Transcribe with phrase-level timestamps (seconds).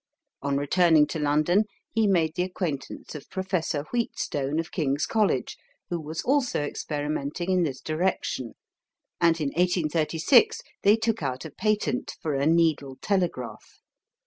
[0.41, 5.55] On returning to London he made the acquaintance of Professor Wheatstone, of King's College,
[5.91, 8.55] who was also experimenting in this direction,
[9.21, 13.77] and in 1836 they took out a patent for a needle telegraph.